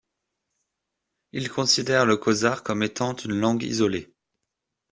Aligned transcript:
Il 1.31 1.47
considère 1.51 2.07
le 2.07 2.17
kosare 2.17 2.63
comme 2.63 2.81
étant 2.81 3.15
une 3.17 3.39
langue 3.39 3.61
isolée. 3.61 4.11